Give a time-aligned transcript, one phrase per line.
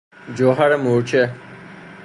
[0.35, 1.35] جوهر مورچه